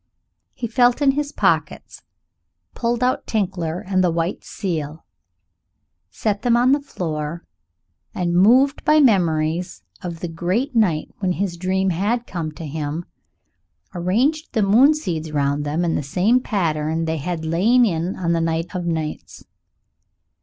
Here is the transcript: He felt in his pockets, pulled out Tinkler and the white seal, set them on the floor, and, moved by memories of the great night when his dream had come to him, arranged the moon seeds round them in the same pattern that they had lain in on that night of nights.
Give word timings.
He 0.55 0.65
felt 0.65 0.99
in 0.99 1.11
his 1.11 1.31
pockets, 1.31 2.01
pulled 2.73 3.03
out 3.03 3.27
Tinkler 3.27 3.81
and 3.81 4.03
the 4.03 4.09
white 4.09 4.43
seal, 4.43 5.05
set 6.09 6.41
them 6.41 6.57
on 6.57 6.71
the 6.71 6.81
floor, 6.81 7.45
and, 8.11 8.33
moved 8.33 8.83
by 8.83 8.99
memories 8.99 9.83
of 10.01 10.21
the 10.21 10.27
great 10.27 10.75
night 10.75 11.11
when 11.19 11.33
his 11.33 11.55
dream 11.55 11.91
had 11.91 12.25
come 12.25 12.51
to 12.53 12.65
him, 12.65 13.05
arranged 13.93 14.53
the 14.53 14.63
moon 14.63 14.95
seeds 14.95 15.31
round 15.31 15.65
them 15.65 15.85
in 15.85 15.93
the 15.93 16.01
same 16.01 16.39
pattern 16.39 17.01
that 17.05 17.05
they 17.05 17.17
had 17.17 17.45
lain 17.45 17.85
in 17.85 18.15
on 18.15 18.33
that 18.33 18.41
night 18.41 18.73
of 18.75 18.87
nights. 18.87 19.45